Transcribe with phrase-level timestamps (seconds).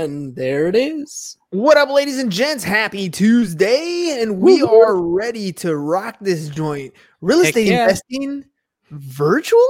[0.00, 1.36] And there it is.
[1.50, 2.64] What up, ladies and gents?
[2.64, 4.74] Happy Tuesday, and we Woo-hoo.
[4.74, 6.94] are ready to rock this joint.
[7.20, 7.82] Real estate yeah.
[7.82, 8.46] investing
[8.90, 9.60] virtually?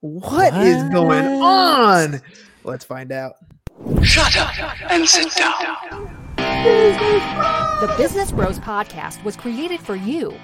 [0.00, 2.22] what is going on?
[2.64, 3.34] Let's find out.
[4.02, 4.58] Shut up
[4.90, 6.16] and sit down.
[6.38, 10.34] The Business Bros Podcast was created for you.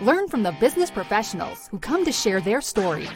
[0.00, 3.10] Learn from the business professionals who come to share their stories.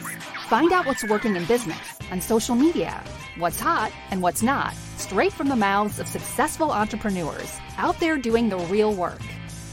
[0.49, 1.79] Find out what's working in business
[2.11, 3.01] and social media,
[3.37, 8.49] what's hot and what's not, straight from the mouths of successful entrepreneurs out there doing
[8.49, 9.21] the real work.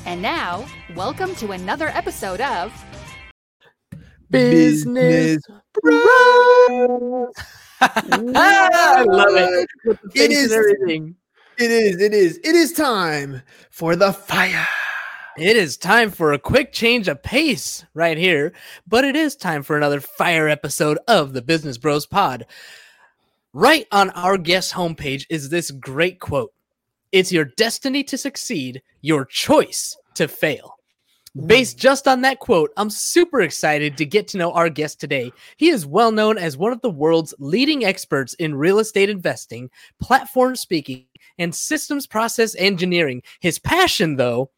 [0.07, 2.73] And now, welcome to another episode of
[4.31, 5.43] Business
[5.83, 7.33] Bros.
[7.81, 9.69] I love it.
[9.85, 11.17] With the It face is- and everything.
[11.59, 14.67] It is, it is, it is time for the fire.
[15.41, 18.53] It is time for a quick change of pace right here,
[18.87, 22.45] but it is time for another fire episode of the Business Bros Pod.
[23.55, 26.53] Right on our guest homepage is this great quote
[27.11, 30.75] It's your destiny to succeed, your choice to fail.
[31.47, 35.33] Based just on that quote, I'm super excited to get to know our guest today.
[35.57, 39.71] He is well known as one of the world's leading experts in real estate investing,
[40.03, 41.07] platform speaking,
[41.39, 43.23] and systems process engineering.
[43.41, 44.51] His passion, though,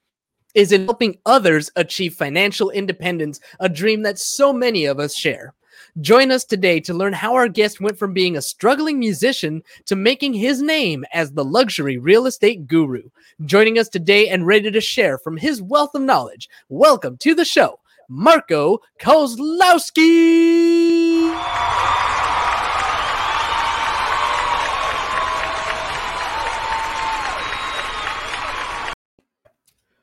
[0.55, 5.55] is in helping others achieve financial independence, a dream that so many of us share.
[6.00, 9.94] Join us today to learn how our guest went from being a struggling musician to
[9.94, 13.03] making his name as the luxury real estate guru.
[13.44, 17.44] Joining us today and ready to share from his wealth of knowledge, welcome to the
[17.44, 17.78] show,
[18.09, 20.03] Marco Kozlowski.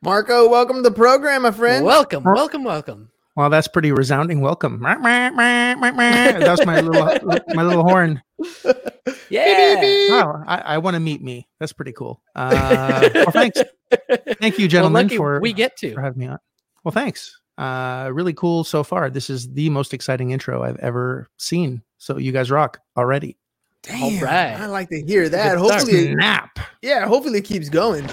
[0.01, 1.83] Marco, welcome to the program, my friend.
[1.85, 3.11] Welcome, welcome, welcome.
[3.35, 4.39] Well, that's pretty resounding.
[4.39, 4.81] Welcome.
[4.81, 7.05] That's my little
[7.53, 8.21] my little horn.
[9.29, 10.09] Yeah.
[10.09, 11.47] Wow, I, I want to meet me.
[11.59, 12.21] That's pretty cool.
[12.35, 13.61] Uh, well, thanks.
[14.39, 15.93] Thank you, gentlemen, lucky for we get to.
[15.93, 16.39] for having me on.
[16.83, 17.37] Well, thanks.
[17.57, 19.09] Uh, really cool so far.
[19.09, 21.83] This is the most exciting intro I've ever seen.
[21.97, 23.37] So you guys rock already.
[23.83, 24.59] Damn, All right.
[24.59, 25.55] I like to hear that.
[25.55, 25.59] Good.
[25.59, 26.57] Hopefully, Snap.
[26.81, 28.07] yeah, hopefully it keeps going.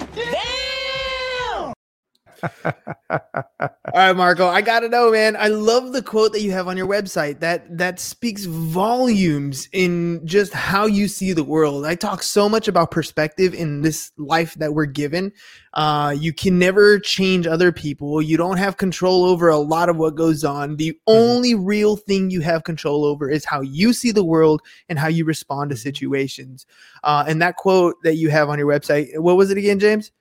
[3.09, 5.35] All right, Marco, I gotta know, man.
[5.35, 7.39] I love the quote that you have on your website.
[7.39, 11.85] That that speaks volumes in just how you see the world.
[11.85, 15.31] I talk so much about perspective in this life that we're given.
[15.73, 18.21] Uh, you can never change other people.
[18.21, 20.75] You don't have control over a lot of what goes on.
[20.75, 24.99] The only real thing you have control over is how you see the world and
[24.99, 26.65] how you respond to situations.
[27.03, 30.11] Uh, and that quote that you have on your website, what was it again, James?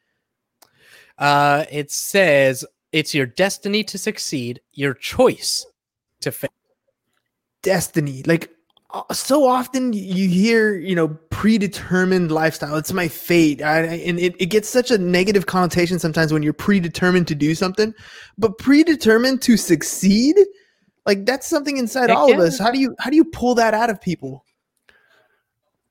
[1.18, 5.66] Uh, it says it's your destiny to succeed, your choice
[6.20, 6.50] to fail.
[7.62, 8.22] destiny.
[8.26, 8.50] Like
[8.90, 12.76] uh, so often you hear you know predetermined lifestyle.
[12.76, 13.62] It's my fate.
[13.62, 17.54] I, and it, it gets such a negative connotation sometimes when you're predetermined to do
[17.54, 17.94] something.
[18.38, 20.36] But predetermined to succeed?
[21.06, 22.58] Like that's something inside Heck all of us.
[22.58, 24.44] How do you how do you pull that out of people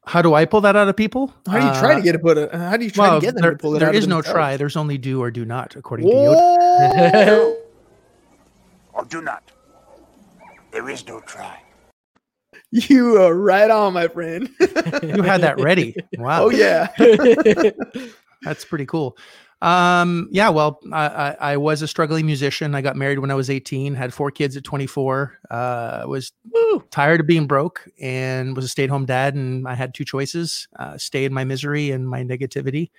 [0.07, 1.33] How do I pull that out of people?
[1.47, 3.19] how do you try Uh, to get it put it how do you try well,
[3.19, 4.35] to get them there, to pull it there out is of no themselves?
[4.35, 4.57] try.
[4.57, 6.35] There's only do or do not, according to Yoda.
[6.35, 7.57] Whoa.
[8.93, 9.51] Or do not.
[10.71, 11.61] There is no try.
[12.71, 14.49] you are right on my friend
[15.03, 15.95] You had that ready.
[16.17, 16.45] Wow.
[16.45, 16.87] oh yeah
[18.43, 19.17] That's pretty cool.
[19.61, 22.75] Um, yeah, well, I, I, I was a struggling musician.
[22.75, 25.39] I got married when I was 18, had four kids at 24.
[25.49, 26.31] Uh, was
[26.91, 29.33] tired of being broke and was a stay-at-home dad.
[29.35, 32.91] And I had two choices: uh, stay in my misery and my negativity,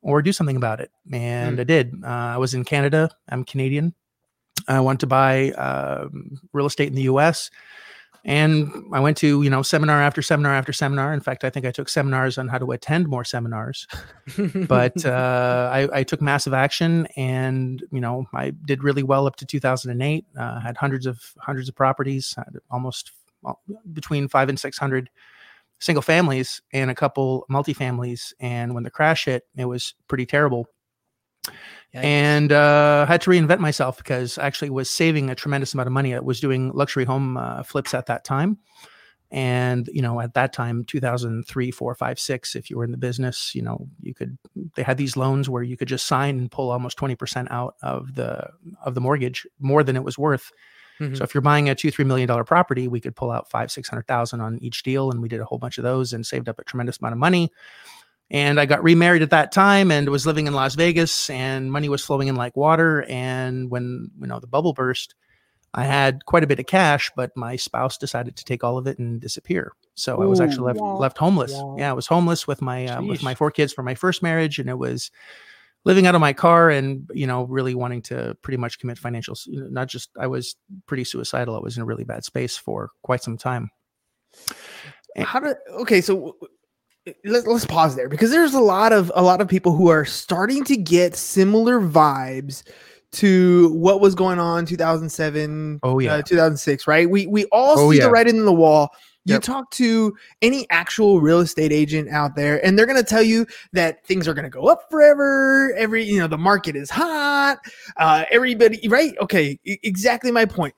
[0.00, 0.90] or do something about it.
[1.12, 1.94] And I did.
[2.02, 3.10] Uh, I was in Canada.
[3.28, 3.94] I'm Canadian.
[4.68, 7.50] I wanted to buy um, real estate in the U.S.
[8.24, 11.12] And I went to, you know, seminar after seminar after seminar.
[11.12, 13.86] In fact, I think I took seminars on how to attend more seminars.
[14.54, 19.36] But uh, I, I took massive action and you know i did really well up
[19.36, 23.12] to 2008 uh, had hundreds of hundreds of properties had almost
[23.42, 23.60] well,
[23.92, 25.10] between five and 600
[25.80, 28.32] single families and a couple multifamilies.
[28.40, 30.66] And when the crash hit it was pretty terrible
[31.46, 32.04] Yikes.
[32.04, 35.92] and uh, had to reinvent myself because I actually was saving a tremendous amount of
[35.92, 36.14] money.
[36.14, 38.58] I was doing luxury home uh, flips at that time.
[39.30, 42.98] And, you know, at that time, 2003, four, five, six, if you were in the
[42.98, 44.36] business, you know, you could,
[44.74, 48.14] they had these loans where you could just sign and pull almost 20% out of
[48.14, 48.46] the,
[48.84, 50.52] of the mortgage more than it was worth.
[51.00, 51.16] Mhm.
[51.16, 54.40] So if you're buying a two, $3 million property, we could pull out five, 600,000
[54.42, 55.10] on each deal.
[55.10, 57.18] And we did a whole bunch of those and saved up a tremendous amount of
[57.18, 57.50] money.
[58.32, 61.88] And I got remarried at that time and was living in Las Vegas and money
[61.90, 63.04] was flowing in like water.
[63.08, 65.14] And when, you know, the bubble burst,
[65.74, 68.86] I had quite a bit of cash, but my spouse decided to take all of
[68.86, 69.72] it and disappear.
[69.94, 70.96] So I was actually left Ooh.
[70.98, 71.52] left homeless.
[71.52, 71.76] Wow.
[71.78, 74.58] Yeah, I was homeless with my uh, with my four kids from my first marriage,
[74.58, 75.10] and it was
[75.84, 79.36] living out of my car and you know really wanting to pretty much commit financial.
[79.48, 80.56] Not just I was
[80.86, 81.56] pretty suicidal.
[81.56, 83.70] I was in a really bad space for quite some time.
[85.16, 86.36] And- how do okay so
[87.24, 90.04] let's, let's pause there because there's a lot of a lot of people who are
[90.04, 92.62] starting to get similar vibes
[93.12, 96.14] to what was going on 2007 Oh, yeah.
[96.14, 97.08] uh, 2006 right?
[97.08, 98.04] We we all Oh, see yeah.
[98.04, 98.90] the writing in the wall.
[99.24, 99.42] You Yep.
[99.42, 103.46] talk to any actual real estate agent out there and they're going to tell you
[103.72, 105.72] that things are going to go up forever.
[105.76, 107.58] Every you know the market is hot
[107.98, 109.14] uh everybody right?
[109.20, 110.74] Okay exactly my point.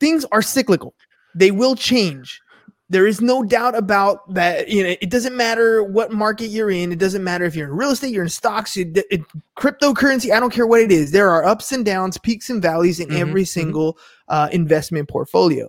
[0.00, 0.94] Things are cyclical.
[1.34, 2.40] They will change
[2.88, 6.92] there is no doubt about that you know it doesn't matter what market you're in
[6.92, 9.22] it doesn't matter if you're in real estate you're in stocks you, it,
[9.56, 13.00] cryptocurrency i don't care what it is there are ups and downs peaks and valleys
[13.00, 13.48] in Mhm, every mhm.
[13.48, 13.98] single
[14.28, 15.68] uh, investment portfolio.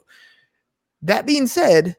[1.01, 1.95] That being said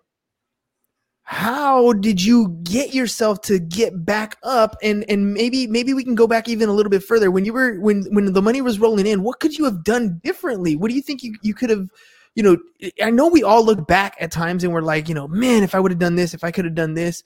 [1.22, 6.14] how did you get yourself to get back up and and maybe maybe we can
[6.14, 7.30] go back even a little bit further.
[7.30, 10.20] When you were when when the money was rolling in what could you have done
[10.24, 10.74] differently?
[10.74, 11.88] What do you think you, you could have
[12.38, 12.56] you know
[13.02, 15.74] i know we all look back at times and we're like you know man if
[15.74, 17.24] i would have done this if i could have done this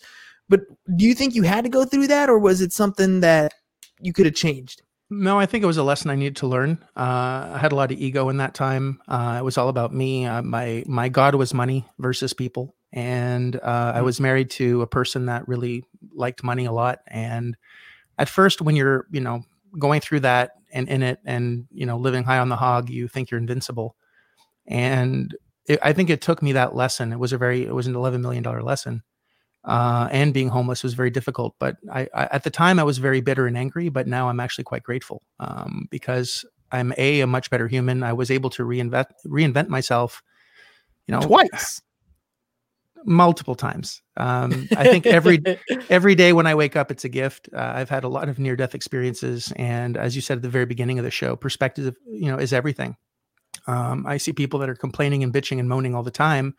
[0.49, 0.63] but
[0.97, 3.53] do you think you had to go through that or was it something that
[4.01, 6.79] you could have changed No, I think it was a lesson I needed to learn.
[6.97, 9.03] Uh, I had a lot of ego in that time.
[9.07, 10.25] Uh, it was all about me.
[10.25, 14.05] Uh, my my God was money versus people, and uh, I Mm.
[14.05, 15.85] was married to a person that really
[16.15, 17.01] liked money a lot.
[17.09, 17.57] And
[18.19, 19.45] at first, when you're you know
[19.79, 23.07] going through that and in it, and you know living high on the hog, you
[23.07, 23.97] think you're invincible.
[24.67, 25.35] And
[25.67, 27.13] it, I think it took me that lesson.
[27.13, 29.03] It was a very it was an eleven million dollar lesson
[29.65, 31.55] uh, and being homeless was very difficult.
[31.59, 33.89] But I, I, at the time, I was very bitter and angry.
[33.89, 38.03] But now I'm actually quite grateful um, because I'm a a much better human.
[38.03, 40.23] I was able to reinvent reinvent myself.
[41.07, 41.81] You know, twice
[43.05, 44.01] multiple times.
[44.17, 45.43] Um, I think every
[45.91, 47.49] every day when I wake up, it's a gift.
[47.53, 50.49] Uh, I've had a lot of near death experiences, and as you said at the
[50.49, 52.97] very beginning of the show, perspective, you know, is everything.
[53.67, 56.55] Um, I see people that are complaining and bitching and moaning all the time.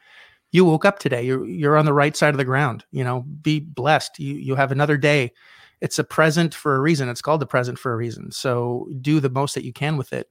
[0.52, 1.24] You woke up today.
[1.24, 2.86] You're you're on the right side of the ground.
[2.92, 4.20] You know, be blessed.
[4.20, 5.32] You you have another day.
[5.82, 7.10] It's a present for a reason.
[7.10, 8.32] It's called the present for a reason.
[8.32, 10.30] So do the most that you can with it.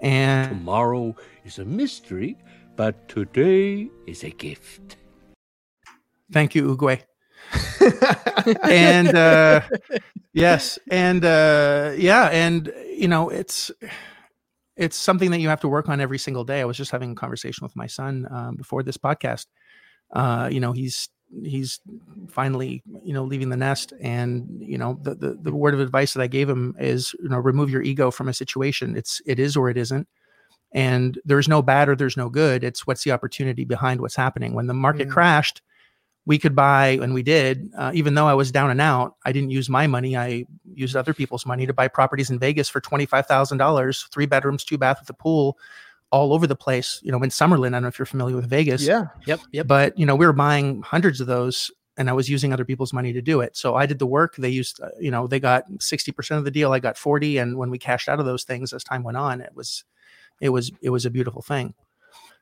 [0.00, 2.36] And Tomorrow is a mystery,
[2.76, 4.96] but today is a gift.
[6.30, 7.02] thank you, Oogway.
[8.64, 9.60] and uh
[10.34, 13.70] yes and uh yeah and you know it's
[14.78, 16.60] it's something that you have to work on every single day.
[16.62, 19.46] I was just having a conversation with my son um, before this podcast.
[20.14, 21.08] Uh you know he's
[21.44, 21.80] he's
[22.28, 26.14] finally you know leaving the nest and you know the, the the word of advice
[26.14, 28.96] that i gave him is you know remove your ego from a situation.
[28.96, 30.08] It's it is or it isn't.
[30.72, 32.64] And there's no bad or there's no good.
[32.64, 34.54] It's what's the opportunity behind what's happening.
[34.54, 35.14] When the market Yeah.
[35.14, 35.62] crashed
[36.28, 39.32] we could buy and we did uh, even though i was down and out i
[39.32, 40.14] didn't use my money.
[40.16, 40.44] I
[40.74, 45.00] used other people's money to buy properties in vegas for $25000 three bedrooms two bath
[45.00, 45.58] with a pool
[46.10, 47.68] all over the place you know in summerlin.
[47.68, 48.82] I don't know if you're familiar with vegas.
[48.82, 49.06] Yeah.
[49.26, 49.40] Yep.
[49.52, 49.66] Yep.
[49.66, 52.92] but you know we were buying hundreds of those and i was using other people's
[52.92, 53.56] money to do it.
[53.56, 54.36] So i did the work.
[54.36, 56.72] They used uh, you know they got 60% of the deal.
[56.72, 59.40] I got 40 and when we cashed out of those things as time went on
[59.40, 59.82] it was
[60.42, 61.74] it was it was a beautiful thing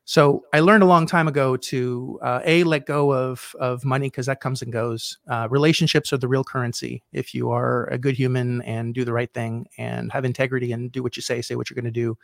[0.07, 4.07] so i learned a long time ago to uh, a let go of of money
[4.07, 7.97] because that comes and goes uh, relationships are the real currency if you are a
[7.97, 11.41] good human and do the right thing and have integrity and do what you say
[11.41, 12.17] say what you're going to do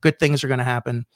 [0.00, 1.06] good things are going to happen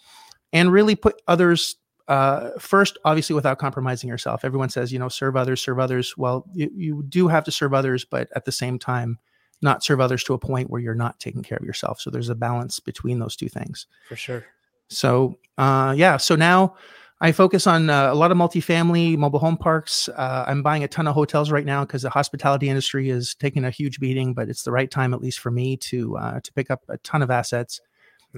[0.53, 1.77] and really put others
[2.09, 4.45] uh, first, obviously, without compromising yourself.
[4.45, 6.15] Everyone says, you know, serve others, serve others.
[6.17, 9.19] Well, you, you do have to serve others, but at the same time,
[9.63, 12.01] not serve others to a point where you're not taking care of yourself.
[12.01, 13.87] So there's a balance between those two things.
[14.09, 14.45] For sure.
[14.93, 16.17] So, uh, yeah.
[16.17, 16.77] So now
[17.21, 20.09] I focus on uh, a lot of multifamily mobile home parks.
[20.09, 23.65] Uh, I'm buying a ton of hotels right now because the hospitality industry is taking
[23.65, 26.53] a huge beating, but it's the right time, at least for me, to uh, to
[26.53, 27.81] pick up a ton of assets.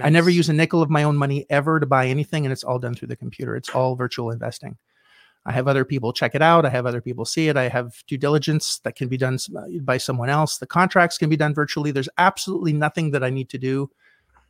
[0.01, 2.63] I never use a nickel of my own money ever to buy anything, and it's
[2.65, 3.55] all done through the computer.
[3.55, 4.77] It's all virtual investing.
[5.45, 6.65] I have other people check it out.
[6.65, 7.55] I have other people see it.
[7.55, 9.37] I have due diligence that can be done
[9.81, 10.57] by someone else.
[10.57, 11.91] The contracts can be done virtually.
[11.91, 13.89] There's absolutely nothing that I need to do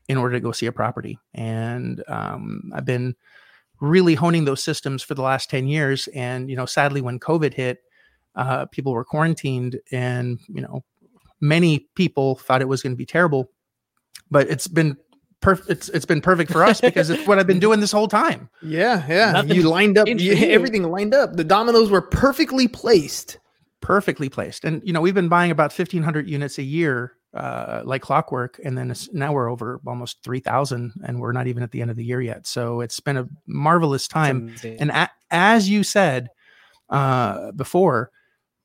[0.07, 1.19] in order to go see a property.
[1.33, 3.15] And um, I've been
[3.81, 6.07] really honing those systems for the last 10 years.
[6.13, 7.79] And, you know, sadly, when COVID hit,
[8.35, 10.83] uh, people were quarantined and, you know,
[11.41, 13.50] many people thought it was going to be terrible,
[14.29, 14.97] but it's been
[15.41, 15.69] perfect.
[15.69, 18.50] It's, it's been perfect for us because it's what I've been doing this whole time.
[18.62, 20.51] yeah yeah Nothing you lined up changed you, for you.
[20.51, 23.39] everything lined up the dominoes were perfectly placed
[23.85, 24.65] perfectly placed.
[24.65, 28.59] And you know, we've been buying about 1500 units a year uh, like clockwork.
[28.63, 31.97] And then now we're over almost 3,000 and we're not even at the end of
[31.97, 32.47] the year yet.
[32.47, 34.55] So it's been a marvelous time.
[34.79, 36.29] And a, as you said
[36.89, 38.11] uh, before,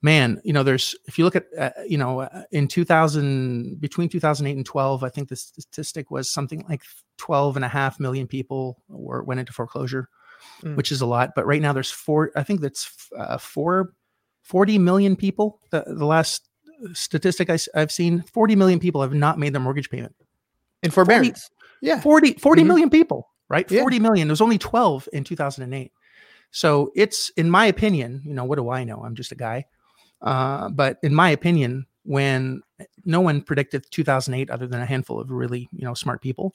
[0.02, 4.08] man, you know, there's, if you look at, uh, you know, uh, in 2000, between
[4.08, 6.82] 2008 and 12, I think the statistic was something like
[7.18, 10.08] 12 and a half million people were, went into foreclosure,
[10.62, 10.76] Mm.
[10.76, 11.32] which is a lot.
[11.34, 13.92] But right now there's four, I think that's uh, four,
[14.42, 15.60] 40 million people.
[15.70, 16.50] The, the last
[16.92, 20.14] statistic I, have seen 40 million people have not made their mortgage payment.
[20.82, 21.50] In forbearance.
[21.82, 22.00] Yeah.
[22.00, 22.66] 40, 40 Mhm.
[22.66, 23.70] million people, right?
[23.70, 23.80] Yeah.
[23.80, 24.28] 40 million.
[24.28, 25.92] There was only 12 in 2008.
[26.50, 29.02] So it's, in my opinion, you know, what do I know?
[29.04, 29.66] I'm just a guy.
[30.22, 32.62] Uh, but in my opinion, when
[33.04, 36.54] no one predicted 2008 other than a handful of really, you know, smart people,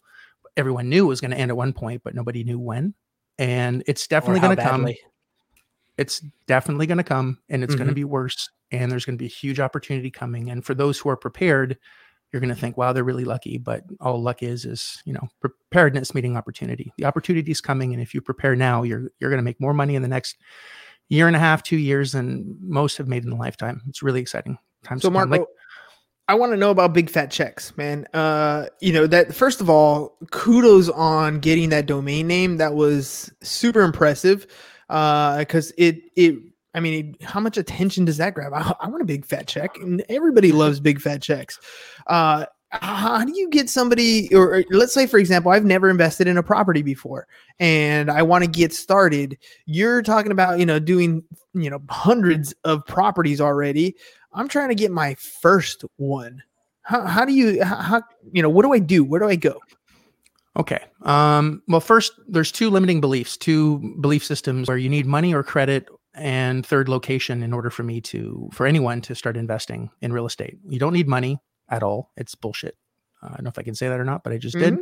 [0.58, 2.94] everyone knew it was going to end at one point, but nobody knew when.
[3.38, 4.88] And it's definitely going to come.
[5.98, 9.22] It's definitely going to come and it's going to be worse and there's going to
[9.22, 11.78] be a huge opportunity coming and for those who are prepared
[12.32, 15.28] you're going to think wow they're really lucky but all luck is is you know
[15.40, 19.40] preparedness meeting opportunity the opportunity is coming and if you prepare now you're you're going
[19.40, 20.38] to make more money in the next
[21.08, 24.22] year and a half two years than most have made in a lifetime it's really
[24.22, 25.10] exciting times So.
[25.10, 25.48] Marco, Like,
[26.28, 28.08] I want to know about big fat checks, man.
[28.12, 32.58] Uh, you know that first of all, kudos on getting that domain name.
[32.58, 34.48] That was super impressive.
[34.90, 36.38] Uh, because it it.
[36.74, 38.54] I mean, how much attention does that grab?
[38.56, 41.60] I, I want a big fat check, and everybody loves big fat checks.
[42.08, 42.46] Uh,
[42.82, 46.38] how do you get somebody, or, or let's say, for example, I've never invested in
[46.38, 47.28] a property before,
[47.60, 49.38] and I want to get started.
[49.66, 51.24] You're talking about, you know, doing,
[51.54, 53.96] you know, hundreds of properties already.
[54.34, 56.44] I'm trying to get my first one.
[56.82, 59.04] How, how do you how you know what do I do?
[59.04, 59.60] Where do I go?
[60.58, 60.80] Okay.
[61.02, 65.44] Um, well, first, there's two limiting beliefs, two belief systems where you need money or
[65.44, 70.14] credit, and third location in order for me to, for anyone to start investing in
[70.14, 70.58] real estate.
[70.68, 72.12] You don't need money at all.
[72.16, 72.78] It's bullshit.
[73.22, 74.78] Uh, I don't know if I can say that or not, but I just did.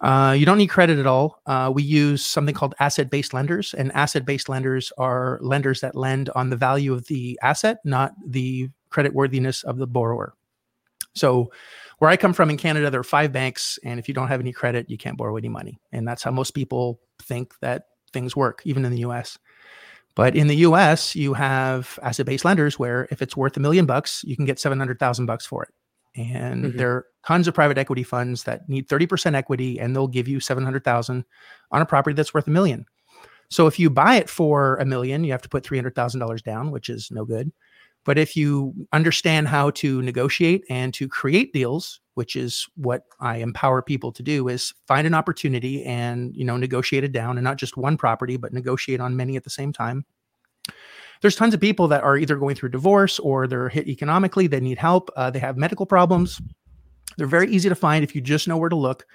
[0.00, 1.40] Uh, you don't need credit at all.
[1.46, 5.94] Uh, we use something called asset based lenders, and asset based lenders are lenders that
[5.94, 10.34] lend on the value of the asset, not the credit worthiness of the borrower.
[11.14, 11.52] So,
[11.98, 14.40] where I come from in Canada, there are five banks, and if you don't have
[14.40, 15.78] any credit, you can't borrow any money.
[15.92, 19.38] And that's how most people think that things work, even in the US.
[20.14, 23.86] But in the US, you have asset based lenders where if it's worth a million
[23.86, 25.70] bucks, you can get 700,000 bucks for it.
[26.14, 26.76] And Mhm.
[26.76, 30.40] there are tons of private equity funds that need 30% equity and they'll give you
[30.40, 31.24] 700,000
[31.70, 32.84] on a property that's worth a million.
[33.50, 36.88] So if you buy it for a million, you have to put $300,000 down, which
[36.88, 37.52] is no good.
[38.04, 43.36] But if you understand how to negotiate and to create deals, which is what I
[43.36, 47.44] empower people to do, is find an opportunity and you know negotiate it down, and
[47.44, 50.04] not just one property, but negotiate on many at the same time.
[51.20, 54.48] There's tons of people that are either going through divorce or they're hit economically.
[54.48, 55.08] They need help.
[55.16, 56.40] Uh, they have medical problems.
[57.16, 59.06] They're very easy to find if you just know where to look.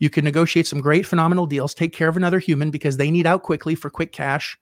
[0.00, 1.74] You can negotiate some great, phenomenal deals.
[1.74, 4.58] Take care of another human because they need out quickly for quick cash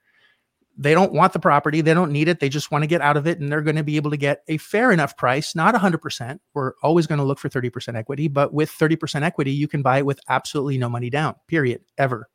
[0.77, 3.17] they don't want the property they don't need it they just want to get out
[3.17, 5.75] of it and they're going to be able to get a fair enough price not
[5.75, 9.81] 100% we're always going to look for 30% equity but with 30% equity you can
[9.81, 12.27] buy it with absolutely no money down period ever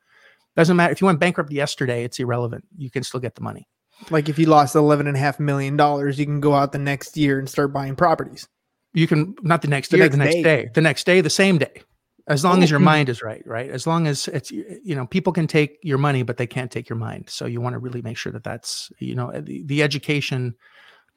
[0.56, 3.66] doesn't matter if you went bankrupt yesterday it's irrelevant you can still get the money
[4.10, 6.78] Like if you lost eleven and a half million dollars, you can go out the
[6.78, 8.46] next year and start buying properties.
[8.92, 10.42] you can not the next The year next the next day.
[10.42, 10.68] day.
[10.74, 11.82] the next day the same day
[12.28, 12.84] as long as your Oh.
[12.84, 13.70] mind is right right?
[13.70, 16.88] As long as it's you know people can take your money but they can't take
[16.88, 17.28] your mind.
[17.28, 20.54] So you want to really make sure that that's you know the, the education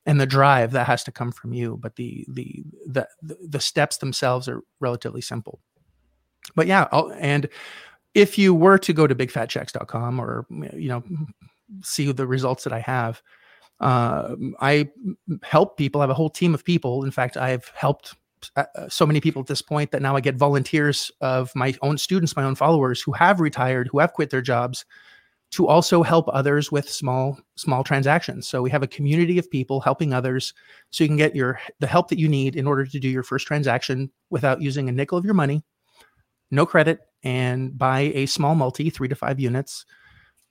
[0.06, 3.08] and the drive that has to come from you but the the the
[3.42, 5.60] the steps themselves are relatively simple.
[6.56, 7.50] But yeah I'll, and
[8.16, 11.04] if you were to go to bigfatchecks.com or you know
[11.84, 13.22] see the results that i have
[13.80, 14.89] uh, i
[15.44, 16.01] help people.
[16.01, 17.04] I have a whole team of people.
[17.06, 18.16] In fact i've helped
[18.55, 21.98] uh, so many people at this point that now I get volunteers of my own
[21.98, 24.86] students, my own followers who have retired, who have quit their jobs
[25.51, 28.48] to also help others with small small transactions.
[28.48, 30.53] So we have a community of people helping others
[30.91, 33.24] so you can get your the help that you need in order to do your
[33.24, 35.63] first transaction without using a nickel of your money,
[36.51, 39.86] no credit and buy a small multi, 3 to 5 units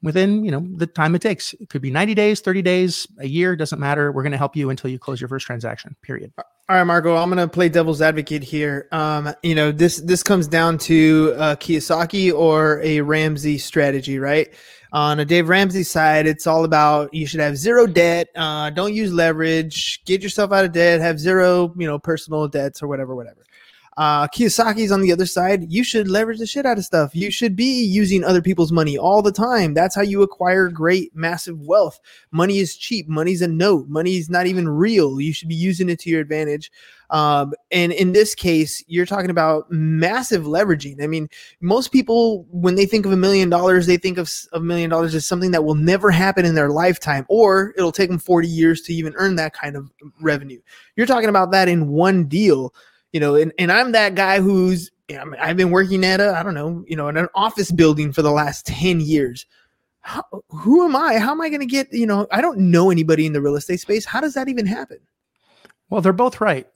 [0.02, 1.54] within, you know, the time it takes.
[1.54, 4.12] It could be 90 days, 30 days, a year, doesn't matter.
[4.12, 5.96] We're going to help you until you close your first transaction.
[6.02, 6.32] Period.
[6.70, 8.88] All right, Marco, I'm gonna play devil's advocate here.
[8.92, 14.48] Um, you know, this this comes down to uh, Kiyosaki or a Ramsey strategy, right?
[14.92, 18.92] On a Dave Ramsey side, it's all about you should have zero debt, uh, don't
[18.92, 23.16] use leverage, get yourself out of debt, have zero, you know, personal debts or whatever,
[23.16, 23.46] whatever.
[23.98, 25.72] Uh, Kiyosaki's on the other side.
[25.72, 27.16] You should leverage the shit out of stuff.
[27.16, 29.74] You should be using other people's money all the time.
[29.74, 31.98] That's how you acquire great, massive wealth.
[32.30, 33.08] Money is cheap.
[33.08, 33.88] Money's a note.
[33.88, 35.20] Money's not even real.
[35.20, 36.70] You should be using it to your advantage.
[37.10, 41.02] Um, and in this case, you're talking about massive leveraging.
[41.02, 41.28] I mean,
[41.60, 45.12] most people, when they think of a million dollars, they think of a million dollars
[45.16, 48.82] as something that will never happen in their lifetime, or it'll take them 40 years
[48.82, 49.90] to even earn that kind of
[50.20, 50.60] revenue.
[50.94, 52.72] You're talking about that in one deal,
[53.12, 56.36] you know, and, and I'm that guy who's, you know, I've been working at a,
[56.36, 59.46] I don't know, you know, in an office building for the last 10 years.
[60.00, 61.18] How, who am I?
[61.18, 63.56] How am I going to get, you know, I don't know anybody in the real
[63.56, 64.04] estate space.
[64.04, 64.98] How does that even happen?
[65.90, 66.66] Well, they're both right.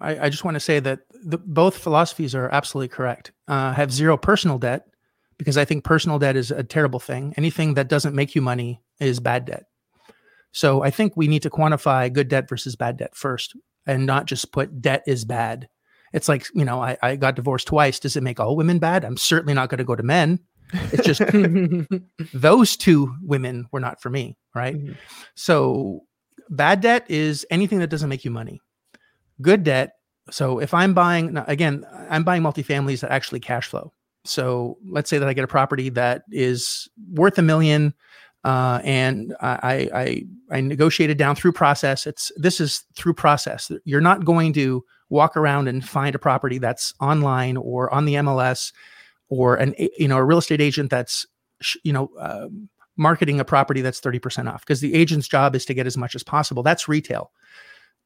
[0.00, 3.32] I, I just want to say that the, both philosophies are absolutely correct.
[3.46, 4.86] Uh, have zero personal debt
[5.36, 7.34] because I think personal debt is a terrible thing.
[7.36, 9.64] Anything that doesn't make you money is bad debt.
[10.52, 13.54] So I think we need to quantify good debt versus bad debt first
[13.86, 15.68] and not just put debt is bad.
[16.12, 18.00] It's like, you know, I, I got divorced twice.
[18.00, 19.04] Does it make all women bad?
[19.04, 20.40] I'm certainly not going to go to men.
[20.72, 21.22] It's just
[22.34, 24.36] those two women were not for me.
[24.54, 24.76] Right.
[24.76, 24.92] Mm-hmm.
[25.36, 26.00] So
[26.48, 28.60] bad debt is anything that doesn't make you money
[29.40, 29.92] good debt.
[30.30, 33.92] So if I'm buying again, I'm buying multifamilies that actually cash flow.
[34.24, 37.94] So let's say that I get a property that is worth a million,
[38.44, 42.06] uh, and I, I I negotiated down through process.
[42.06, 43.70] It's this is through process.
[43.84, 48.14] You're not going to walk around and find a property that's online or on the
[48.14, 48.72] MLS
[49.28, 51.26] or an you know a real estate agent that's
[51.84, 52.48] you know uh,
[52.96, 56.14] marketing a property that's 30% off because the agent's job is to get as much
[56.14, 56.62] as possible.
[56.62, 57.30] That's retail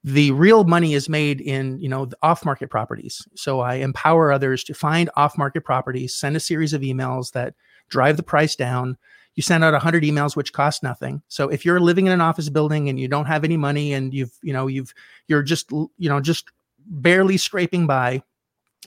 [0.04, 4.62] the real money is made in you know off market properties so i empower others
[4.62, 7.54] to find off market properties send a series of emails that
[7.88, 8.98] drive the price down
[9.34, 11.22] you send out 100 emails which cost nothing.
[11.28, 14.14] So if you're living in an office building and you don't have any money and
[14.14, 14.94] you've you know you've
[15.28, 16.50] you're just you know just
[16.86, 18.22] barely scraping by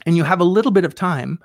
[0.05, 1.39] and you have a little bit of time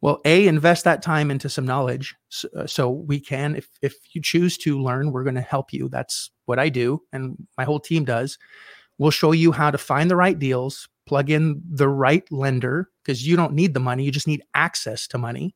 [0.00, 3.94] well a invest that time into some knowledge so, uh, so we can if if
[4.12, 5.88] you choose to learn we're going to help you.
[5.88, 8.38] That's what i do and my whole team does.
[8.98, 13.26] We'll show you how to find the right deals, plug in the right lender because
[13.26, 15.54] you don't need the money, you just need access to money.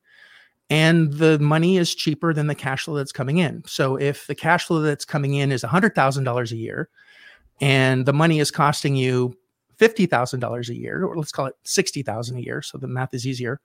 [0.69, 3.63] And the money is cheaper than the cash flow that's coming in.
[3.65, 6.89] So if the cash flow that's coming in is $100,000 a year
[7.61, 9.33] and the money is costing you
[9.79, 13.61] $50,000 a year, or let's call it 60,000 a year so the math is easier.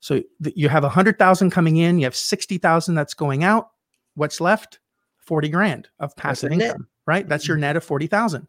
[0.00, 3.70] So you have 100,000 coming in, you have 60,000 that's going out.
[4.14, 4.78] What's left?
[5.18, 7.28] 40 grand of passive income, right?
[7.28, 7.62] That's your mm-hmm.
[7.62, 8.48] net of 40,000.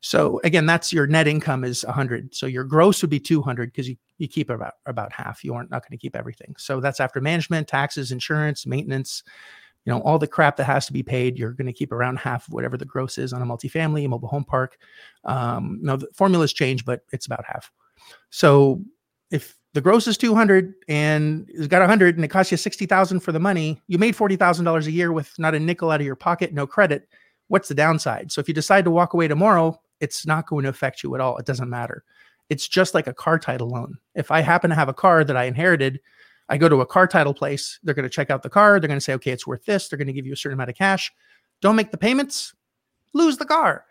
[0.00, 2.34] So again, that's your net income is 100.
[2.34, 5.44] So your gross would be 200 because you, you keep about about half.
[5.44, 6.54] You aren't not going to keep everything.
[6.58, 9.22] So that's after management, taxes, insurance, maintenance,
[9.84, 11.38] you know, all the crap that has to be paid.
[11.38, 14.08] You're going to keep around half of whatever the gross is on a multifamily, a
[14.08, 14.78] mobile home park.
[15.24, 17.70] Um, no, the formulas change, but it's about half.
[18.30, 18.82] So
[19.30, 23.32] if the gross is 200 and it's got 100 and it costs you 60,000 for
[23.32, 26.52] the money, you made $40,000 a year with not a nickel out of your pocket,
[26.52, 27.08] no credit
[27.48, 28.30] what's the downside?
[28.30, 31.20] So if you decide to walk away tomorrow, it's not going to affect you at
[31.20, 31.36] all.
[31.38, 32.04] It doesn't matter.
[32.50, 33.98] It's just like a car title loan.
[34.14, 36.00] If I happen to have a car that I inherited,
[36.48, 38.88] I go to a car title place, they're going to check out the car, they're
[38.88, 39.88] going to say, okay, it's worth this.
[39.88, 41.12] They're going to give you a certain amount of cash.
[41.60, 42.54] Don't make the payments,
[43.12, 43.84] lose the car.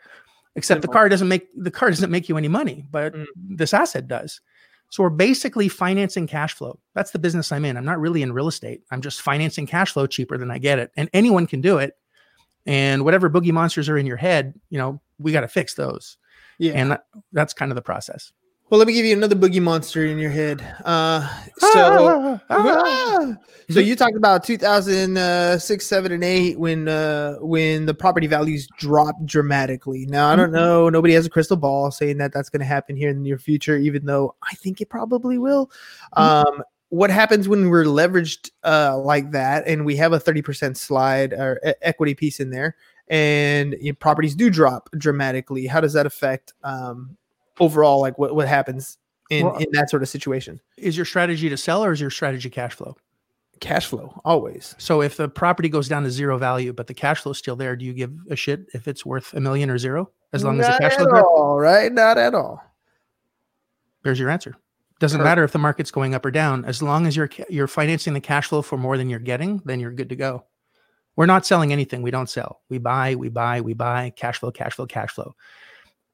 [0.55, 3.27] Except the car doesn't make the car doesn't make you any money, but mm.
[3.35, 4.41] this asset does.
[4.89, 6.79] So we're basically financing cash flow.
[6.95, 7.77] That's the business I'm in.
[7.77, 8.81] I'm not really in real estate.
[8.89, 10.91] I'm just financing cash flow cheaper than I get it.
[10.95, 11.93] And anyone can do it
[12.65, 16.17] and whatever boogie monsters are in your head, you know, we got to fix those.
[16.57, 16.73] Yeah.
[16.73, 18.31] And that, that's kind of the process.
[18.69, 20.61] Well, let me give you another boogie monster in your head.
[20.83, 21.21] Uh,
[21.57, 23.35] so, ah, ah.
[23.69, 29.25] so you talked about 2006, seven, and eight when uh, when the property values dropped
[29.25, 30.05] dramatically.
[30.07, 30.55] Now, I don't mm-hmm.
[30.55, 30.89] know.
[30.89, 33.37] Nobody has a crystal ball saying that that's going to happen here in the near
[33.37, 35.67] future, even though I think it probably will.
[36.17, 36.57] Mm-hmm.
[36.57, 41.33] Um, what happens when we're leveraged uh, like that and we have a 30% slide
[41.33, 42.77] or e- equity piece in there
[43.09, 47.17] and you know, properties do drop dramatically how does that affect um,
[47.59, 48.97] overall like what, what happens
[49.29, 52.09] in, well, in that sort of situation is your strategy to sell or is your
[52.09, 52.95] strategy cash flow
[53.59, 57.21] cash flow always so if the property goes down to zero value but the cash
[57.21, 59.77] flow is still there do you give a shit if it's worth a million or
[59.77, 62.61] zero as long not as the cash flow all right not at all
[64.03, 64.55] there's your answer
[64.99, 66.65] doesn't matter if the market's going up or down.
[66.65, 69.79] As long as you're you're financing the cash flow for more than you're getting, then
[69.79, 70.45] you're good to go.
[71.15, 72.01] We're not selling anything.
[72.01, 72.61] We don't sell.
[72.69, 74.13] We buy, we buy, we buy.
[74.15, 75.35] Cash flow, cash flow, cash flow.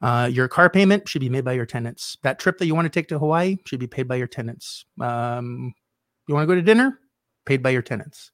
[0.02, 2.16] Uh, your car payment should be made by your tenants.
[2.22, 4.84] That trip that you want to take to Hawaii should be paid by your tenants.
[5.00, 5.72] Um,
[6.28, 6.98] you want to go to dinner?
[7.46, 8.30] Paid by your tenants.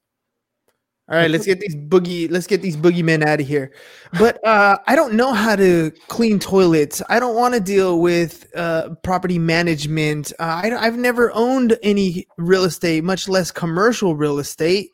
[1.09, 2.31] All right, let's get these boogie.
[2.31, 3.73] Let's get these boogeymen out of here.
[4.17, 7.01] But uh, I don't know how to clean toilets.
[7.09, 10.31] I don't want to deal with uh, property management.
[10.39, 14.91] Uh, I, I've never owned any real estate, much less commercial real estate.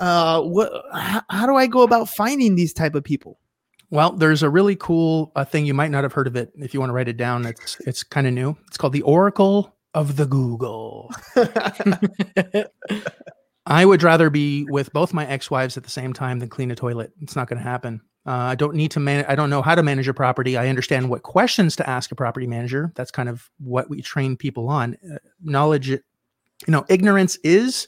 [0.00, 0.70] Uh, what?
[0.92, 3.38] How do I go about finding these type of people?
[3.94, 6.50] Well, there's a really cool uh, thing you might not have heard of it.
[6.56, 8.56] If you want to write it down, it's it's kind of new.
[8.66, 11.14] It's called the Oracle of the Google.
[13.66, 16.74] I would rather be with both my ex-wives at the same time than clean a
[16.74, 17.12] toilet.
[17.20, 18.00] It's not going to happen.
[18.26, 19.26] Uh, I don't need to manage.
[19.28, 20.56] I don't know how to manage a property.
[20.56, 22.90] I understand what questions to ask a property manager.
[22.96, 24.96] That's kind of what we train people on.
[25.08, 26.00] Uh, knowledge, you
[26.66, 27.86] know, ignorance is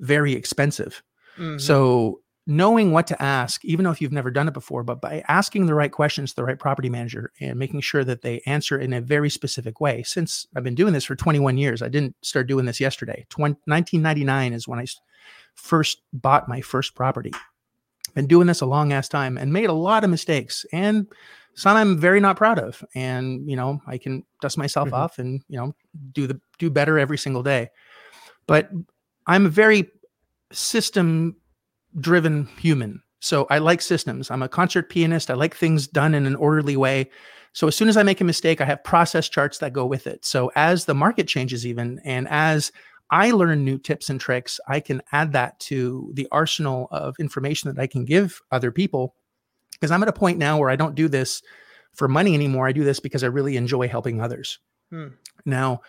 [0.00, 1.02] very expensive.
[1.38, 1.58] Mhm.
[1.58, 5.22] So knowing what to ask, even though if you've never done it before, but by
[5.28, 8.78] asking the right questions to the right property manager and making sure that they answer
[8.78, 10.02] in a very specific way.
[10.02, 13.26] Since I've been doing this for 21 years, I didn't start doing this yesterday.
[13.28, 14.86] 20, 1999 is when I
[15.54, 17.32] first bought my first property.
[18.14, 21.06] Been doing this a long ass time and made a lot of mistakes and
[21.52, 22.82] some I'm very not proud of.
[22.94, 24.94] And you know, I can dust myself Mhm.
[24.94, 25.74] off and you know
[26.12, 27.68] do the do better every single day.
[28.46, 28.70] But
[29.26, 29.90] I'm a very
[30.50, 31.36] system
[32.00, 33.02] driven human.
[33.20, 34.30] So I like systems.
[34.30, 35.30] I'm a concert pianist.
[35.30, 37.10] I like things done in an orderly way.
[37.52, 40.06] So as soon as I make a mistake, I have process charts that go with
[40.06, 40.24] it.
[40.24, 42.70] So as the market changes, even and as
[43.10, 47.72] I learn new tips and tricks, I can add that to the arsenal of information
[47.72, 49.14] that I can give other people.
[49.72, 51.42] Because I'm at a point now where I don't do this
[51.94, 52.68] for money anymore.
[52.68, 54.58] I do this because I really enjoy helping others.
[54.90, 55.08] Hmm.
[55.44, 55.80] Now,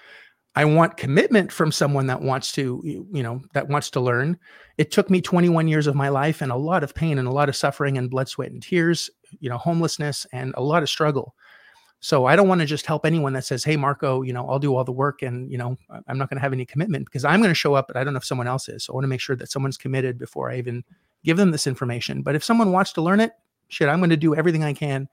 [0.59, 4.37] I want commitment from someone that wants to, you know, that wants to learn.
[4.77, 7.31] It took me 21 years of my life and a lot of pain and a
[7.31, 10.89] lot of suffering and blood, sweat, and tears, you know, homelessness and a lot of
[10.89, 11.33] struggle.
[12.01, 14.59] So I don't want to just help anyone that says, "Hey, Marco, you know, I'll
[14.59, 17.23] do all the work," and you know, I'm not going to have any commitment because
[17.23, 18.83] I'm going to show up, but I don't know if someone else is.
[18.83, 20.83] So I want to make sure that someone's committed before I even
[21.23, 22.21] give them this information.
[22.21, 23.31] But if someone wants to learn it,
[23.69, 25.07] shit, I'm going to do everything I can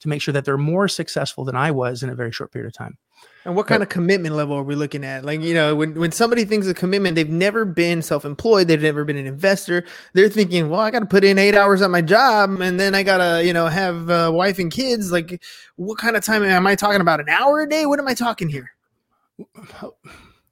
[0.00, 2.66] to make sure that they're more successful than I was in a very short period
[2.66, 2.98] of time.
[3.44, 5.24] And what kind of commitment level are we looking at?
[5.24, 8.82] Like, you know, when, when somebody thinks of commitment, they've never been self employed, they've
[8.82, 9.84] never been an investor.
[10.12, 12.94] They're thinking, well, I got to put in eight hours at my job and then
[12.94, 15.12] I got to, you know, have a wife and kids.
[15.12, 15.42] Like,
[15.76, 17.20] what kind of time am I talking about?
[17.20, 17.86] An hour a day?
[17.86, 18.70] What am I talking here?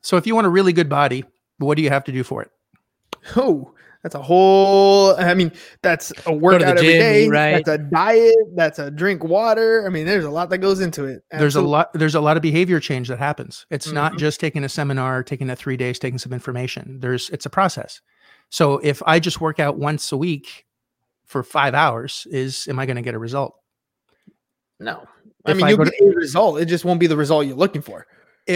[0.02, 1.24] So if you want a really good body,
[1.58, 2.50] what do you have to do for it?
[3.36, 7.28] Oh, that's a whole, I mean, that's a workout every gym, day.
[7.28, 7.64] right?
[7.64, 8.34] That's a diet.
[8.54, 9.84] That's a drink water.
[9.86, 11.22] I mean, there's a lot that goes into it.
[11.32, 14.18] there's a lot there's a lot of behavior change that happens it's not Mhm.
[14.18, 18.00] just taking a seminar taking a three days taking some information there's it's a process
[18.48, 20.64] so if i just work out once a week
[21.26, 23.54] for five hours is am i going to get a result
[24.80, 25.04] No.
[25.46, 26.60] I If mean, I you'll go get a result.
[26.60, 28.06] It just won't be the result you're looking for.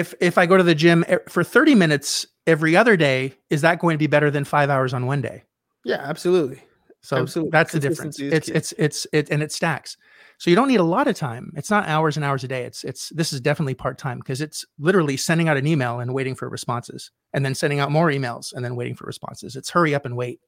[0.01, 3.61] If if i go to the gym e- for 30 minutes every other day is
[3.63, 5.43] that going to be better than five hours on one day
[5.85, 6.61] Yeah, absolutely.
[7.03, 7.51] So Absolutely.
[7.51, 8.19] that's the difference.
[8.19, 9.97] It's it's it's it and it stacks.
[10.39, 11.53] So you don't need a lot of time.
[11.55, 12.63] It's not hours and hours a day.
[12.65, 16.15] It's it's this is definitely part time because it's literally sending out an email and
[16.15, 19.55] waiting for responses, and then sending out more emails and then waiting for responses.
[19.55, 20.41] It's hurry up and wait.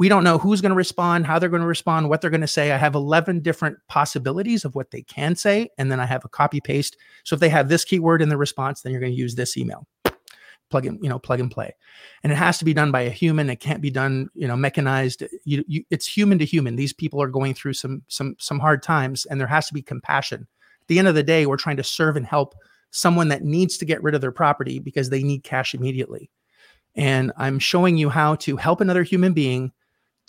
[0.00, 2.40] We don't know who's going to respond, how they're going to respond, what they're going
[2.40, 2.72] to say.
[2.72, 6.28] I have 11 different possibilities of what they can say, and then I have a
[6.30, 6.96] copy paste.
[7.22, 9.58] So if they have this keyword in the response, then you're going to use this
[9.58, 9.86] email.
[10.70, 11.74] Plug in, you know, plug and play
[12.22, 14.56] and it has to be done by a human it can't be done you know
[14.56, 18.58] mechanized you, you it's human to human these people are going through some some some
[18.58, 20.46] hard times and there has to be compassion
[20.80, 22.54] at the end of the day we're trying to serve and help
[22.90, 26.30] someone that needs to get rid of their property because they need cash immediately
[26.94, 29.72] and i'm showing you how to help another human being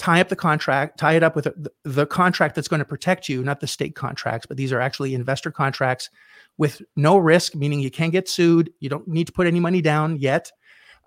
[0.02, 3.30] tie up the contract tie it up with the, the contract that's going to protect
[3.30, 6.10] you not the state contracts but these are actually investor contracts
[6.58, 9.80] with no risk meaning you can't get sued you don't need to put any money
[9.80, 10.52] down yet.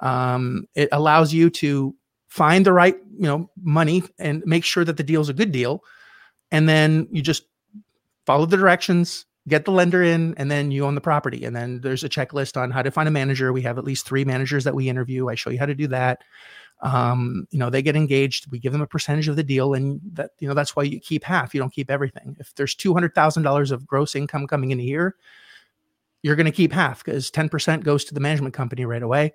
[0.00, 1.94] Um, it allows you to
[2.28, 5.50] find the right you know money and make sure that the deal is a good
[5.50, 5.83] deal
[6.52, 7.44] and then you just
[8.26, 11.44] follow the directions get the lender in and then you own the property.
[11.44, 13.52] And then there's a checklist on how to find a manager.
[13.52, 15.28] We have at least three managers that we interview.
[15.28, 16.22] I show you how to do that.
[16.83, 18.50] Um, you know they get engaged.
[18.50, 21.00] We give them a percentage of the deal and that you know that's why you
[21.00, 21.54] keep half.
[21.54, 22.37] You don't keep everything.
[22.40, 25.14] If there's $200000 of gross income coming in a year
[26.24, 29.35] you're going to keep half because 10% goes to the management company right away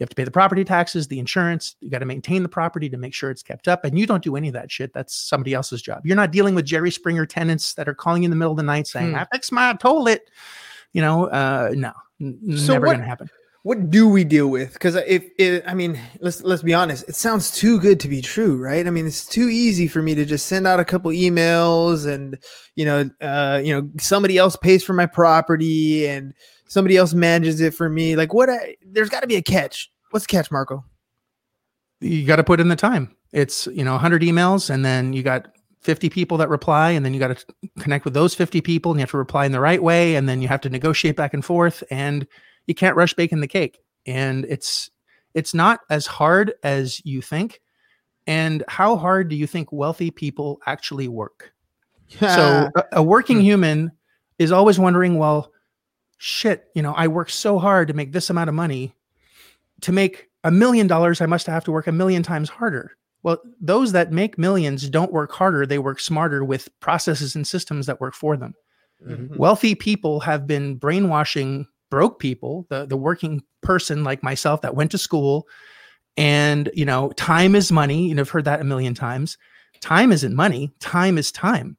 [0.00, 1.76] you have to pay the property taxes, the insurance.
[1.80, 3.84] You got to maintain the property to make sure it's kept up.
[3.84, 4.94] And you don't do any of that shit.
[4.94, 6.06] That's somebody else's job.
[6.06, 8.56] You're not dealing with Jerry Springer tenants that are calling you in the middle of
[8.56, 9.16] the night saying, Hmm.
[9.16, 10.30] I fixed my toilet.
[10.94, 13.28] You know, uh, no, n- So never going to happen.
[13.62, 14.72] What do we deal with?
[14.72, 15.24] Because if
[15.66, 18.86] i mean let's let's be honest it sounds too good to be true right?
[18.86, 22.38] I mean it's too easy for me to just send out a couple emails and
[22.74, 26.32] you know uh you know somebody else pays for my property and
[26.70, 28.16] somebody else manages it for me.
[28.16, 29.90] Like what I, there's got to be a catch.
[30.10, 30.84] What's the catch marco?
[32.00, 33.14] You got to put in the time.
[33.32, 35.48] It's, you know, 100 emails and then you got
[35.82, 37.44] 50 people that reply and then you got to
[37.80, 40.28] connect with those 50 people and you have to reply in the right way and
[40.28, 42.26] then you have to negotiate back and forth and
[42.66, 43.80] you can't rush baking the cake.
[44.06, 44.90] And it's
[45.34, 47.60] it's not as hard as you think.
[48.26, 51.52] And how hard do you think wealthy people actually work?
[52.18, 53.44] so a, a working Hmm.
[53.44, 53.92] human
[54.38, 55.52] is always wondering, well,
[56.18, 58.94] shit, you know, I work so hard to make this amount of money.
[59.82, 62.92] To make a million dollars, I must have to work a million times harder.
[63.22, 67.86] Well, those that make millions don't work harder, they work smarter with processes and systems
[67.86, 68.54] that work for them.
[69.06, 69.36] Mhm.
[69.36, 74.90] Wealthy people have been brainwashing broke people, the, the working person like myself that went
[74.92, 75.46] to school.
[76.16, 78.08] And, you know, time is money.
[78.08, 79.38] You know, I've heard that a million times.
[79.80, 81.76] Time isn't money, time is time.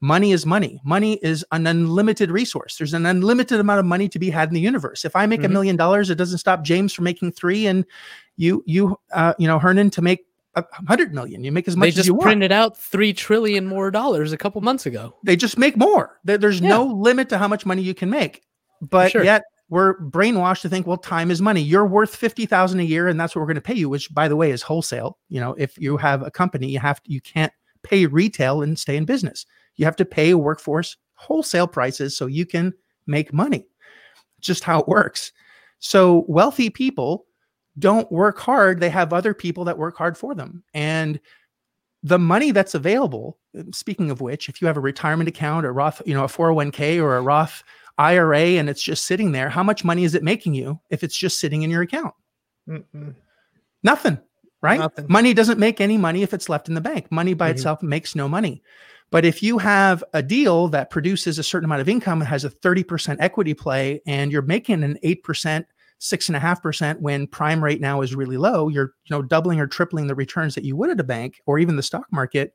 [0.00, 0.80] Money is money.
[0.84, 2.76] Money is an unlimited resource.
[2.76, 5.04] There's an unlimited amount of money to be had in the universe.
[5.04, 5.52] If I make a Mhm.
[5.52, 7.86] million dollars, it doesn't stop James from making three, and
[8.36, 11.42] you, you, uh, you know, Hernan to make a hundred million.
[11.42, 14.32] You make as much They as just you want printed out three trillion more dollars
[14.32, 15.14] a couple months ago.
[15.22, 16.20] they just make more.
[16.24, 18.42] There- There's no limit to how much money you can make.
[18.82, 19.24] But Sure.
[19.24, 21.60] yet we're brainwashed to think, well, time is money.
[21.60, 23.88] You're worth fifty thousand a year, and that's what we're going to pay you.
[23.88, 25.18] Which, by the way, is wholesale.
[25.28, 28.78] You know, if you have a company, you have to, you can't pay retail and
[28.78, 29.46] stay in business.
[29.76, 32.72] You have to pay a workforce wholesale prices so you can
[33.06, 33.66] make money.
[34.40, 35.32] Just how it works.
[35.78, 37.26] So wealthy people
[37.78, 38.80] don't work hard.
[38.80, 41.20] They have other people that work hard for them, and
[42.02, 43.38] the money that's available
[43.72, 47.00] speaking of which if you have a retirement account a roth you know a 401k
[47.00, 47.64] or a roth
[47.98, 51.16] ira and it's just sitting there how much money is it making you if it's
[51.16, 52.14] just sitting in your account
[52.68, 53.14] Mm-mm.
[53.82, 54.18] nothing
[54.62, 55.06] right Nothing.
[55.08, 57.52] money doesn't make any money if it's left in the bank money by Mhm.
[57.54, 58.62] itself makes no money
[59.10, 62.44] but if you have a deal that produces a certain amount of income and has
[62.44, 65.64] a 30% equity play and you're making an 8%
[66.00, 69.22] six and a half percent when prime rate now is really low you're you know
[69.22, 72.06] doubling or tripling the returns that you would at a bank or even the stock
[72.10, 72.52] market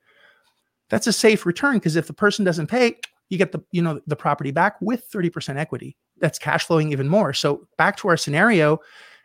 [0.89, 2.97] that's a safe return because if the person doesn't pay
[3.29, 7.07] you get the you know the property back with 30% equity that's cash flowing even
[7.07, 8.79] more so back to our scenario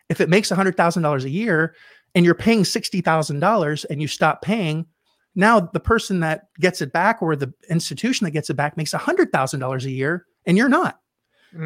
[0.09, 1.75] if it makes $100000 a year
[2.13, 4.85] and you're paying $60000 and you stop paying
[5.35, 8.93] now the person that gets it back or the institution that gets it back makes
[8.93, 10.99] $100000 a year and you're not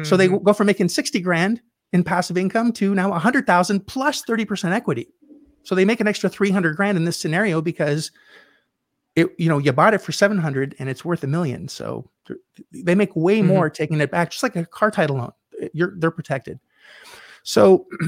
[0.02, 0.44] so they Mhm.
[0.44, 1.60] go from making 60 grand
[1.92, 5.08] in passive income to now 100,000 plus 30% equity.
[5.64, 8.12] So they make an extra 300 grand in this scenario because
[9.16, 11.66] it you know you bought it for 700 and it's worth a million.
[11.68, 12.08] So
[12.72, 13.46] they make way Mhm.
[13.46, 15.32] more taking it back just like a car title loan.
[15.72, 16.58] You're they're protected.
[17.42, 17.86] So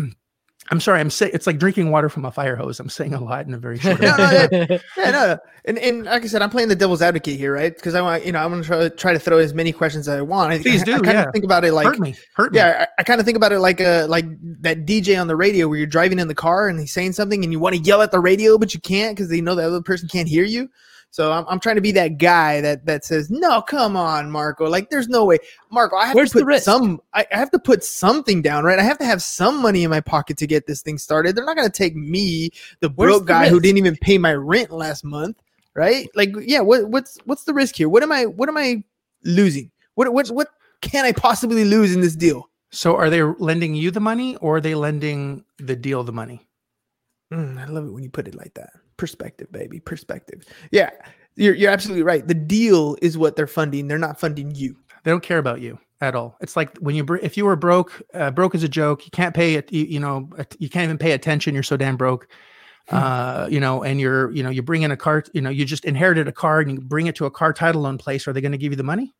[0.70, 2.78] I'm sorry, I'm saying it's like drinking water from a fire hose.
[2.78, 5.38] I'm saying a lot in a very short No, no, Yeah, no, no.
[5.64, 7.74] And, and like I said, I'm playing the devil's advocate here, right?
[7.74, 10.08] Because I want, you know, I'm going to try, try to throw as many questions
[10.08, 10.52] as I want.
[10.52, 11.30] I, Please do, I, kind yeah.
[11.32, 12.14] think about it like, hurt me.
[12.36, 12.58] Hurt me.
[12.58, 14.24] yeah, I, I kind of think about it like uh like
[14.62, 17.42] that DJ on the radio where you're driving in the car and he's saying something
[17.42, 19.66] and you want to yell at the radio but you can't because they know the
[19.66, 20.68] other person can't hear you.
[21.12, 24.66] So I'm, I'm trying to be that guy that that says, no, come on, Marco.
[24.66, 25.38] Like, there's no way,
[25.70, 25.94] Marco.
[25.94, 27.02] I have Where's to put some.
[27.12, 28.78] I, I have to put something down, right?
[28.78, 31.36] I have to have some money in my pocket to get this thing started.
[31.36, 34.32] They're not going to take me, the broke the guy who didn't even pay my
[34.32, 35.36] rent last month,
[35.74, 36.08] right?
[36.14, 36.60] Like, yeah.
[36.60, 37.90] What what's what's the risk here?
[37.90, 38.82] What am I what am I
[39.22, 39.70] losing?
[39.94, 40.48] What what what
[40.80, 42.48] can I possibly lose in this deal?
[42.70, 46.48] So are they lending you the money or are they lending the deal the money?
[47.30, 48.70] Mm, I love it when you put it like that.
[49.02, 49.80] Perspective, baby.
[49.80, 50.44] Perspective.
[50.70, 50.90] Yeah,
[51.34, 52.24] you're you're absolutely right.
[52.24, 53.88] The deal is what they're funding.
[53.88, 54.76] They're not funding you.
[55.02, 56.36] They don't care about you at all.
[56.40, 59.04] It's like when you if you were broke, uh, broke is a joke.
[59.04, 59.72] You can't pay it.
[59.72, 61.52] You, you know, you can't even pay attention.
[61.52, 62.28] You're so damn broke.
[62.90, 65.24] Uh, you know, and you're you know you bring in a car.
[65.32, 67.80] You know, you just inherited a car and you bring it to a car title
[67.80, 68.28] loan place.
[68.28, 69.12] Are they going to give you the money?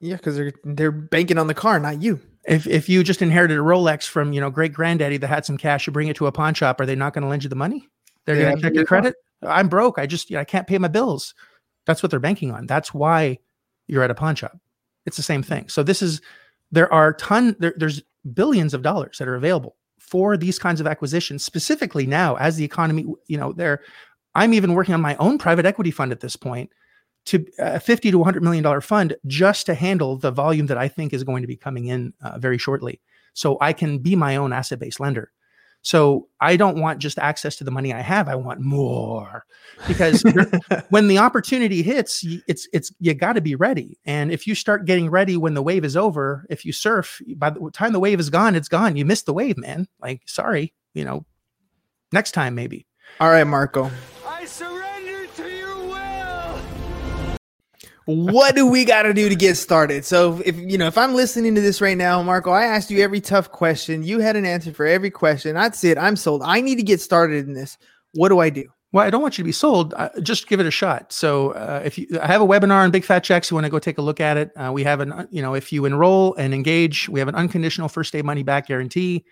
[0.00, 2.20] Yeah, because they're they're banking on the car, not you.
[2.46, 5.56] If if you just inherited a Rolex from you know great granddaddy that had some
[5.56, 6.82] cash, you bring it to a pawn shop.
[6.82, 7.88] Are they not going to lend you the money?
[8.26, 9.16] They're Yeah, going to check your credit.
[9.42, 9.98] I'm broke.
[9.98, 11.34] I just I can't pay my bills.
[11.86, 12.66] That's what they're banking on.
[12.66, 13.38] That's why
[13.86, 14.58] you're at a pawn shop.
[15.06, 15.68] It's the same thing.
[15.68, 16.20] So this is
[16.70, 18.02] there are ton there, there's
[18.34, 22.64] billions of dollars that are available for these kinds of acquisitions specifically now as the
[22.64, 23.80] economy you know there
[24.34, 26.70] i'm even working on my own private equity fund at this point
[27.26, 30.88] to a 50 to 100 million dollar fund just to handle the volume that i
[30.88, 33.00] think is going to be coming in uh, very shortly
[33.34, 35.30] so i can be my own asset based lender
[35.82, 39.44] so i don't want just access to the money i have i want more.
[39.88, 40.22] Because
[40.90, 43.98] when the opportunity hits it's it's you got to be ready.
[44.04, 47.50] And if you start getting ready when the wave is over if you surf by
[47.50, 48.96] the time the wave is gone it's gone.
[48.96, 49.88] You missed the wave man.
[50.00, 51.24] Like sorry you know
[52.12, 52.86] next time maybe.
[53.18, 53.90] All right, Marco.
[58.10, 60.04] What do we got to do to get started?
[60.04, 63.02] So if you know, if I'm listening to this right now, Marco, I asked you
[63.02, 64.02] every tough question.
[64.02, 65.54] You had an answer for every question.
[65.54, 65.96] That's it.
[65.96, 66.42] I'm sold.
[66.42, 67.78] I need to get started in this.
[68.14, 68.64] What do I do?
[68.92, 69.94] Well, I don't want you to be sold.
[69.96, 71.12] Uh, just give it a shot.
[71.12, 73.70] So, uh, if you, I have a webinar on Big Fat Checks, you want to
[73.70, 74.50] go take a look at it.
[74.56, 77.88] Uh, we have an, you know, if you enroll and engage, we have an unconditional
[77.88, 79.24] first day money back guarantee.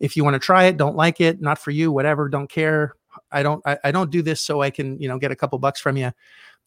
[0.00, 2.94] If you want to try it, don't like it, not for you, whatever, don't care.
[3.32, 5.58] I don't, I, I don't do this so I can, you know, get a couple
[5.58, 6.12] bucks from you.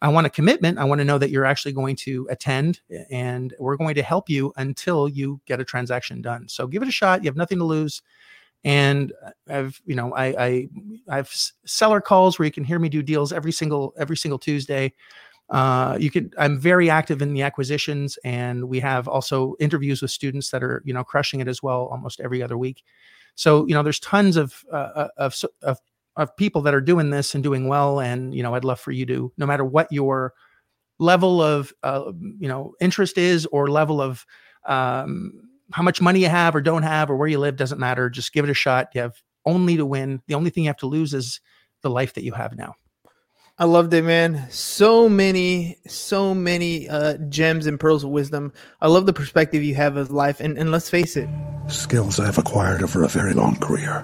[0.02, 0.78] I want a commitment.
[0.78, 4.30] I want to know that you're actually going to attend and we're going to help
[4.30, 6.48] you until you get a transaction done.
[6.48, 7.24] So give it a shot.
[7.24, 8.02] You have nothing to lose
[8.64, 9.14] and
[9.48, 10.70] I've you know I I
[11.10, 11.34] I've
[11.66, 14.94] seller calls where you can hear me do deals every single every single Tuesday.
[15.50, 20.12] Uh, you can I'm very active in the acquisitions, and we have also interviews with
[20.12, 22.84] students that are you know crushing it as well almost every other week.
[23.36, 25.80] So you know there's tons of uh, uh of of
[26.20, 28.92] of people that are doing this and doing well, and you know I'd love for
[28.92, 30.34] you to no matter what your
[31.00, 34.26] level of uh, you know interest is or level of
[34.66, 35.32] um,
[35.72, 38.10] how much money you have or don't have or where you live doesn't matter.
[38.10, 38.90] Just give it a shot.
[38.94, 40.22] You have only to win.
[40.28, 41.40] The only thing you have to lose is
[41.82, 42.76] the life that you have now.
[43.58, 44.48] I loved it, man.
[44.50, 48.54] So many, so many uh, gems and pearls of wisdom.
[48.80, 50.40] I love the perspective you have of life.
[50.40, 51.30] And, and let's face it,
[51.68, 54.04] skills I have acquired over a very long career.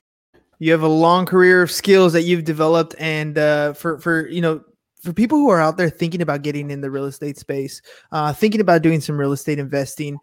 [0.60, 4.42] You have a long career of skills that you've developed, and uh, for for you
[4.42, 4.64] know
[5.02, 8.34] for people who are out there thinking about getting in the real estate space, uh,
[8.34, 10.18] thinking about doing some real estate investing,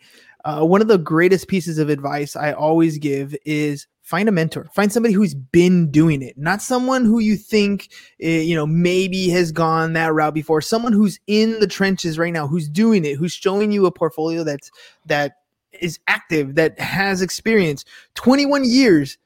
[0.45, 4.68] uh, one of the greatest pieces of advice I always give is find a mentor.
[4.75, 7.90] Find somebody who's been doing it not someone who you think
[8.21, 10.61] eh, you know maybe has gone that route before.
[10.61, 14.42] Someone who's in the trenches right now who's doing it who's showing you a portfolio
[14.45, 14.71] that's
[15.07, 15.37] that
[15.81, 17.85] is active that has experience.
[18.14, 19.18] 21 years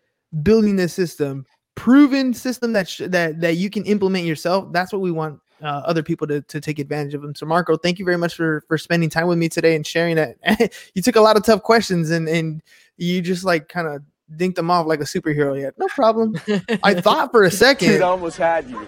[0.43, 5.03] building this system proven system that sh- that that you can implement yourself that's what
[5.03, 7.35] we want uh, other people to, to take advantage of them.
[7.35, 10.17] So Marco, thank you very much for for spending time with me today and sharing
[10.17, 10.37] that.
[10.95, 12.63] you took a lot of tough questions and and
[12.97, 14.03] you just like kind of
[14.37, 15.61] dinked them off like a superhero.
[15.61, 16.35] Yeah, no problem.
[16.83, 17.91] I thought for a second.
[17.91, 18.87] It almost had you.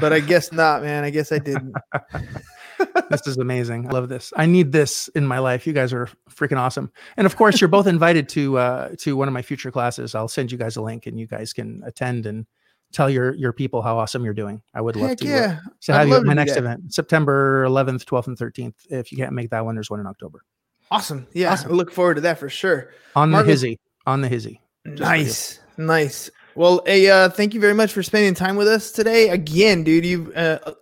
[0.00, 1.04] but I guess not, man.
[1.04, 1.74] I guess I didn't.
[3.10, 3.86] this is amazing.
[3.88, 4.32] I love this.
[4.36, 5.66] I need this in my life.
[5.66, 6.90] You guys are freaking awesome.
[7.16, 10.14] And of course, you're both invited to uh to one of my future classes.
[10.14, 12.46] I'll send you guys a link and you guys can attend and
[12.92, 14.62] tell your your people how awesome you're doing.
[14.74, 15.24] I would love Heck to.
[15.26, 15.58] yeah.
[15.66, 18.74] Uh, to I'd have you at my next event, September 11th, 12th, and 13th.
[18.90, 20.44] If you can't make that one, there's one in October
[20.90, 21.26] Awesome.
[21.34, 21.72] Yeah, Awesome.
[21.72, 22.90] I look forward to that for sure.
[23.14, 23.80] on Marvel- the hizzy.
[24.06, 24.62] On the hizzy.
[24.86, 26.30] Nice, nice.
[26.54, 29.28] Well, hey, uh, thank you very much for spending time with us today.
[29.28, 30.32] Again, dude, you.
[30.34, 30.72] Uh,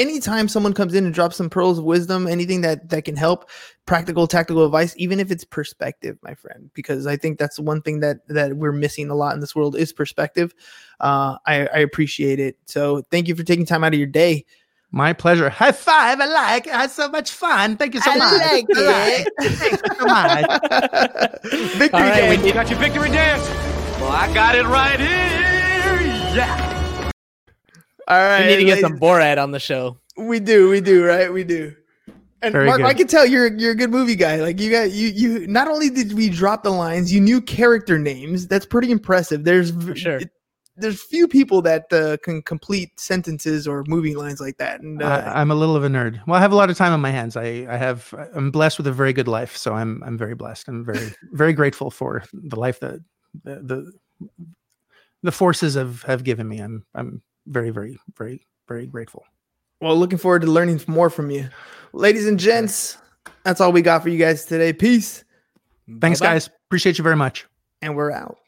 [0.00, 3.50] anytime someone comes in and drops some pearls of wisdom, anything that that can help,
[3.86, 7.82] practical, tactical advice, even if it's perspective, my friend, because I think that's the one
[7.82, 10.54] thing that that we're missing a lot in this world is perspective.
[10.98, 12.56] Uh, I, I appreciate it.
[12.66, 14.46] So thank you for taking time out of your day.
[14.92, 15.48] My pleasure.
[15.50, 16.20] High five.
[16.20, 16.72] I like it.
[16.74, 17.76] I had so much fun.
[17.76, 18.40] Thank you so I much.
[18.40, 19.26] like All right.
[19.40, 20.60] Thanks so much.
[21.78, 22.42] Victory All right, dance.
[22.42, 23.48] we You got your victory dance?
[24.00, 25.08] Well, I got it right here.
[26.34, 26.69] Yeah.
[28.10, 29.96] All right, We need to get ladies- some Borat on the show.
[30.16, 31.32] We do, we do, right?
[31.32, 31.74] We do.
[32.42, 34.36] And Very Mark, I can tell you're you're a good movie guy.
[34.36, 35.46] Like you got you you.
[35.46, 38.46] Not only did we drop the lines, you knew character names.
[38.48, 39.44] That's pretty impressive.
[39.44, 40.16] There's v- sure.
[40.18, 40.30] it-
[40.76, 44.80] there's few people that uh, can complete sentences or movie lines like that.
[44.80, 46.18] And uh, I, I'm a little of a nerd.
[46.26, 47.36] Well, I have a lot of time on my hands.
[47.36, 50.68] I, I have I'm blessed with a very good life, so I'm I'm very blessed.
[50.68, 53.00] I'm very very grateful for the life that
[53.44, 53.92] the the,
[55.22, 56.60] the forces have have given me.
[56.60, 57.20] I'm I'm
[57.50, 59.24] very very very very grateful.
[59.82, 61.48] well, looking forward to learning more from you,
[61.92, 62.96] ladies and gents.
[63.44, 64.72] That's all we got for you guys today.
[64.72, 65.24] Peace,
[66.00, 66.32] Thanks, Bye-bye.
[66.34, 66.50] guys.
[66.68, 67.46] Appreciate you very much.
[67.82, 68.38] and we're out.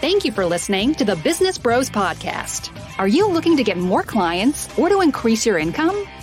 [0.00, 2.70] Thank you for listening to the Business Bros Podcast.
[2.98, 5.94] Are you looking to get more clients or to increase your income?